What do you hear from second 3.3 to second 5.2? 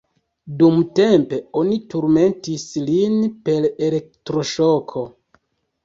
per elektro-ŝoko.